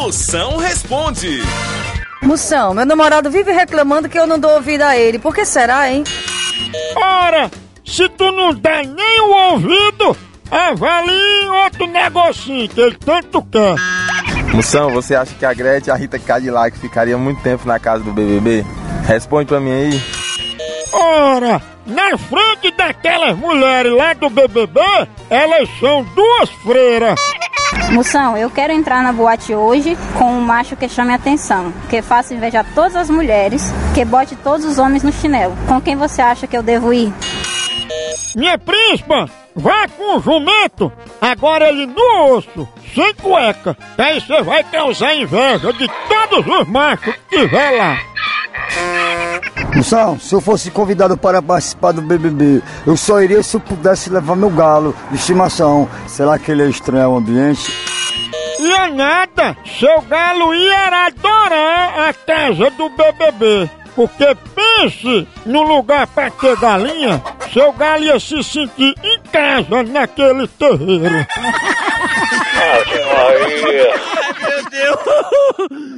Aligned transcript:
Moção 0.00 0.56
responde. 0.56 1.42
Moção, 2.22 2.72
meu 2.72 2.86
namorado 2.86 3.30
vive 3.30 3.52
reclamando 3.52 4.08
que 4.08 4.18
eu 4.18 4.26
não 4.26 4.38
dou 4.38 4.52
ouvido 4.52 4.80
a 4.80 4.96
ele. 4.96 5.18
Por 5.18 5.34
que 5.34 5.44
será, 5.44 5.90
hein? 5.90 6.04
Ora, 6.96 7.50
se 7.84 8.08
tu 8.08 8.32
não 8.32 8.54
der 8.54 8.86
nem 8.86 9.20
o 9.20 9.52
ouvido, 9.52 10.16
avalie 10.50 11.48
outro 11.64 11.86
negocinho 11.86 12.66
que 12.66 12.80
ele 12.80 12.96
tanto 12.96 13.42
quer. 13.42 13.74
Moção, 14.54 14.90
você 14.90 15.14
acha 15.14 15.34
que 15.34 15.44
a 15.44 15.52
Gretchen 15.52 15.92
e 15.92 15.94
a 15.94 15.96
Rita 15.96 16.18
Cadillac 16.18 16.78
ficaria 16.78 17.18
muito 17.18 17.42
tempo 17.42 17.68
na 17.68 17.78
casa 17.78 18.02
do 18.02 18.10
BBB? 18.10 18.64
Responde 19.06 19.48
pra 19.48 19.60
mim 19.60 19.70
aí. 19.70 20.02
Ora, 20.94 21.60
na 21.84 22.16
frente 22.16 22.74
daquelas 22.74 23.36
mulheres 23.36 23.92
lá 23.92 24.14
do 24.14 24.30
BBB, 24.30 24.80
elas 25.28 25.68
são 25.78 26.02
duas 26.14 26.48
freiras. 26.64 27.20
Moção, 27.92 28.36
eu 28.36 28.50
quero 28.50 28.72
entrar 28.72 29.02
na 29.02 29.12
boate 29.12 29.54
hoje 29.54 29.96
com 30.18 30.32
um 30.32 30.40
macho 30.40 30.76
que 30.76 30.88
chame 30.88 31.12
atenção, 31.12 31.72
que 31.88 32.02
faça 32.02 32.34
inveja 32.34 32.60
a 32.60 32.64
todas 32.64 32.96
as 32.96 33.10
mulheres, 33.10 33.72
que 33.94 34.04
bote 34.04 34.36
todos 34.36 34.64
os 34.64 34.78
homens 34.78 35.02
no 35.02 35.12
chinelo. 35.12 35.56
Com 35.66 35.80
quem 35.80 35.96
você 35.96 36.22
acha 36.22 36.46
que 36.46 36.56
eu 36.56 36.62
devo 36.62 36.92
ir? 36.92 37.12
Minha 38.36 38.58
príncipa, 38.58 39.28
vá 39.54 39.88
com 39.88 40.16
o 40.16 40.20
jumento, 40.20 40.92
agora 41.20 41.68
ele 41.68 41.86
no 41.86 42.34
osso, 42.36 42.68
sem 42.94 43.12
cueca. 43.14 43.76
Daí 43.96 44.20
você 44.20 44.42
vai 44.42 44.62
causar 44.64 45.14
inveja 45.14 45.72
de 45.72 45.88
todos 46.08 46.46
os 46.46 46.68
machos 46.68 47.14
que 47.28 47.38
tiver 47.38 47.70
lá. 47.72 48.09
Moção, 49.80 50.20
se 50.20 50.34
eu 50.34 50.42
fosse 50.42 50.70
convidado 50.70 51.16
para 51.16 51.40
participar 51.40 51.92
do 51.92 52.02
BBB, 52.02 52.62
eu 52.86 52.98
só 52.98 53.22
iria 53.22 53.42
se 53.42 53.56
eu 53.56 53.60
pudesse 53.60 54.10
levar 54.10 54.36
meu 54.36 54.50
galo 54.50 54.94
de 55.10 55.16
estimação. 55.16 55.88
Será 56.06 56.38
que 56.38 56.52
ele 56.52 56.64
é 56.64 56.68
estranho 56.68 57.06
ao 57.06 57.16
ambiente? 57.16 57.72
E 58.58 58.70
é 58.70 58.90
nada, 58.90 59.56
seu 59.78 60.02
galo 60.02 60.52
ia 60.52 61.06
adorar 61.06 62.10
a 62.10 62.12
casa 62.12 62.70
do 62.72 62.90
BBB. 62.90 63.70
Porque 63.96 64.36
pense 64.54 65.26
no 65.46 65.62
lugar 65.62 66.06
para 66.08 66.30
ter 66.30 66.58
galinha, 66.58 67.22
seu 67.50 67.72
galo 67.72 68.04
ia 68.04 68.20
se 68.20 68.44
sentir 68.44 68.94
em 69.02 69.18
casa 69.32 69.82
naquele 69.82 70.46
terreiro. 70.46 71.26
Ave 72.60 73.00
Maria. 73.06 73.94
Meu 74.40 74.64
Deus. 74.70 75.80